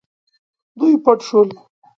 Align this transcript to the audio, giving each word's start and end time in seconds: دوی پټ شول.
دوی 0.79 0.93
پټ 1.03 1.19
شول. 1.27 1.49